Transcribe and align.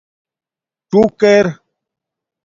څُݸک 0.89 1.19
ار 1.33 1.45